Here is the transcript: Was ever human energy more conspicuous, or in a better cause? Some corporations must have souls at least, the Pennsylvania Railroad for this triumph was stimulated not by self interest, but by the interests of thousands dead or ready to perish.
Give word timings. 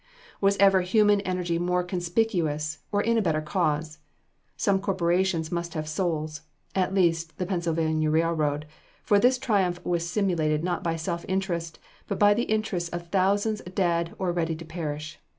Was 0.41 0.57
ever 0.57 0.81
human 0.81 1.21
energy 1.21 1.59
more 1.59 1.83
conspicuous, 1.83 2.79
or 2.91 3.03
in 3.03 3.19
a 3.19 3.21
better 3.21 3.39
cause? 3.39 3.99
Some 4.57 4.81
corporations 4.81 5.51
must 5.51 5.75
have 5.75 5.87
souls 5.87 6.41
at 6.73 6.95
least, 6.95 7.37
the 7.37 7.45
Pennsylvania 7.45 8.09
Railroad 8.09 8.65
for 9.03 9.19
this 9.19 9.37
triumph 9.37 9.79
was 9.85 10.09
stimulated 10.09 10.63
not 10.63 10.83
by 10.83 10.95
self 10.95 11.23
interest, 11.27 11.77
but 12.07 12.17
by 12.17 12.33
the 12.33 12.45
interests 12.49 12.89
of 12.89 13.09
thousands 13.09 13.61
dead 13.61 14.15
or 14.17 14.31
ready 14.31 14.55
to 14.55 14.65
perish. 14.65 15.19